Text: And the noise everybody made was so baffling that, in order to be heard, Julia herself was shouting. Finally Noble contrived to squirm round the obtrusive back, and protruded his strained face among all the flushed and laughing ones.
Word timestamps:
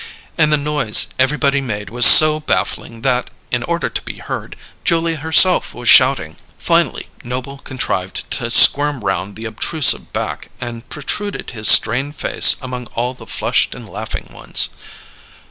And 0.35 0.51
the 0.51 0.57
noise 0.57 1.05
everybody 1.19 1.61
made 1.61 1.91
was 1.91 2.07
so 2.07 2.39
baffling 2.39 3.03
that, 3.03 3.29
in 3.51 3.61
order 3.61 3.87
to 3.87 4.01
be 4.01 4.17
heard, 4.17 4.55
Julia 4.83 5.17
herself 5.17 5.75
was 5.75 5.89
shouting. 5.89 6.37
Finally 6.57 7.05
Noble 7.23 7.59
contrived 7.59 8.31
to 8.31 8.49
squirm 8.49 9.01
round 9.01 9.35
the 9.35 9.45
obtrusive 9.45 10.11
back, 10.11 10.49
and 10.59 10.89
protruded 10.89 11.51
his 11.51 11.67
strained 11.67 12.15
face 12.15 12.55
among 12.63 12.87
all 12.95 13.13
the 13.13 13.27
flushed 13.27 13.75
and 13.75 13.87
laughing 13.87 14.27
ones. 14.33 14.69